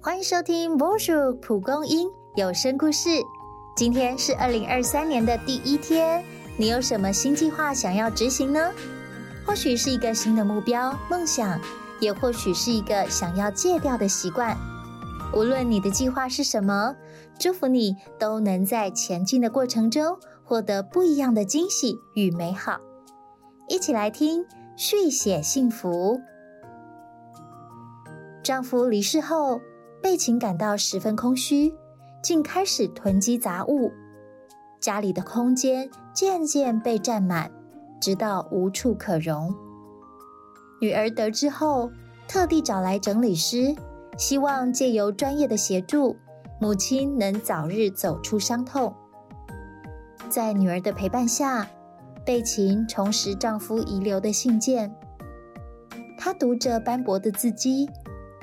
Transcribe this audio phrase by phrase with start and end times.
[0.00, 3.08] 欢迎收听《波叔蒲公英有声故事》。
[3.76, 6.24] 今天是二零二三年的第一天，
[6.56, 8.70] 你有什么新计划想要执行呢？
[9.44, 11.60] 或许是一个新的目标、梦想，
[11.98, 14.56] 也或许是一个想要戒掉的习惯。
[15.34, 16.94] 无论你的计划是什么，
[17.36, 22.78] 祝福你都能在前进的过程中获得不一样的惊喜与美好。
[23.68, 24.46] 一起来听
[24.76, 26.20] 续写幸福。
[28.44, 29.60] 丈夫离世后，
[30.00, 31.74] 贝琴感到十分空虚，
[32.22, 33.92] 竟开始囤积杂物，
[34.80, 37.50] 家里的空间渐渐被占满，
[38.00, 39.54] 直到无处可容。
[40.80, 41.90] 女儿得知后，
[42.28, 43.74] 特地找来整理师，
[44.16, 46.16] 希望借由专业的协助，
[46.60, 48.94] 母亲能早日走出伤痛。
[50.28, 51.68] 在女儿的陪伴下，
[52.24, 54.94] 贝琴重拾丈夫遗留的信件，
[56.16, 57.88] 她读着斑驳的字迹。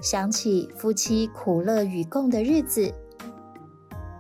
[0.06, 2.94] 想起夫妻苦乐与共的日子，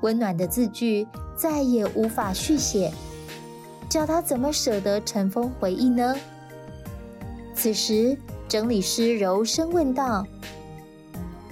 [0.01, 2.91] 温暖的字句再也无法续写，
[3.87, 6.15] 叫他怎么舍得尘封回忆呢？
[7.53, 10.25] 此时，整理师柔声问道：“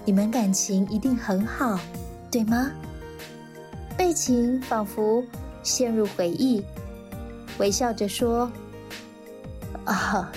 [0.03, 1.79] 你们感情一定很好，
[2.31, 2.71] 对吗？”
[3.95, 5.23] 贝琴仿佛
[5.61, 6.65] 陷入回忆，
[7.59, 8.51] 微笑着说
[9.85, 10.31] ：“啊，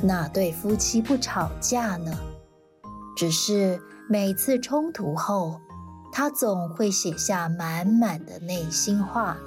[0.00, 2.16] 那对夫妻不吵架呢。”
[3.16, 5.58] 只是每次冲突后，
[6.12, 9.38] 他总会写下满满的内心话。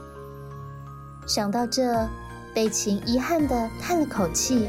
[1.28, 2.10] 想到这，
[2.52, 4.68] 贝琴遗憾的叹了口气：“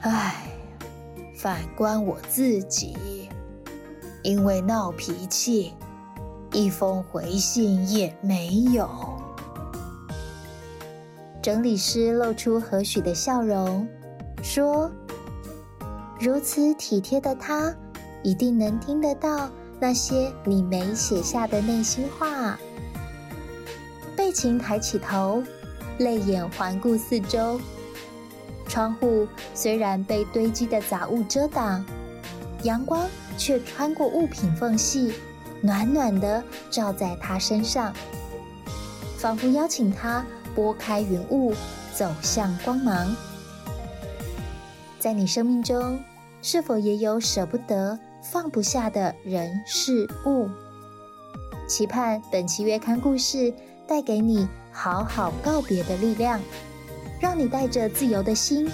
[0.00, 0.48] 唉，
[1.36, 3.28] 反观我自己，
[4.22, 5.74] 因为闹脾气，
[6.52, 8.88] 一封回信也没有。”
[11.42, 13.86] 整理师露出和煦的笑容，
[14.42, 14.90] 说。
[16.18, 17.74] 如此体贴的他，
[18.22, 22.58] 一定能听得到那些你没写下的内心话。
[24.16, 25.42] 贝琴抬起头，
[25.98, 27.60] 泪眼环顾四周。
[28.66, 31.84] 窗户虽然被堆积的杂物遮挡，
[32.62, 35.12] 阳光却穿过物品缝隙，
[35.60, 37.92] 暖暖的照在他身上，
[39.18, 40.24] 仿佛邀请他
[40.54, 41.52] 拨开云雾，
[41.94, 43.14] 走向光芒。
[45.06, 46.00] 在你生命中，
[46.42, 50.48] 是否也有舍不得、放不下的人事物？
[51.68, 53.54] 期盼本期月刊故事
[53.86, 56.40] 带给你好好告别的力量，
[57.20, 58.68] 让你带着自由的心，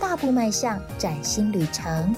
[0.00, 2.12] 大步迈向崭新旅程。